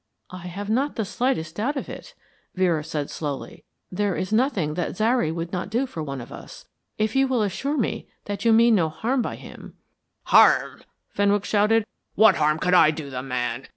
"I 0.31 0.47
have 0.47 0.67
not 0.67 0.95
the 0.95 1.05
slightest 1.05 1.57
doubt 1.57 1.77
of 1.77 1.87
it," 1.87 2.15
Vera 2.55 2.83
said 2.83 3.11
slowly. 3.11 3.65
"There 3.91 4.15
is 4.15 4.33
nothing 4.33 4.73
that 4.73 4.97
Zary 4.97 5.31
would 5.31 5.53
not 5.53 5.69
do 5.69 5.85
for 5.85 6.01
one 6.01 6.19
of 6.19 6.31
us, 6.31 6.65
if 6.97 7.15
you 7.15 7.27
will 7.27 7.43
assure 7.43 7.77
me 7.77 8.07
that 8.25 8.43
you 8.43 8.51
mean 8.51 8.73
no 8.73 8.89
harm 8.89 9.21
by 9.21 9.35
him" 9.35 9.75
"Harm?" 10.33 10.81
Fenwick 11.09 11.45
shouted. 11.45 11.85
"What 12.15 12.37
harm 12.37 12.57
could 12.57 12.73
I 12.73 12.89
do 12.89 13.11
the 13.11 13.21
man? 13.21 13.67